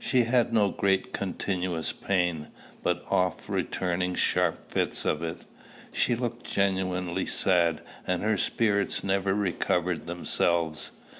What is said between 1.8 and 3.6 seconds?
pain, but oft